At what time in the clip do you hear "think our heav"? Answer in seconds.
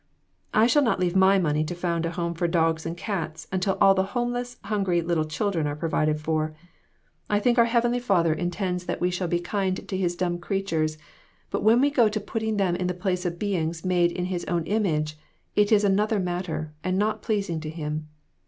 7.39-7.83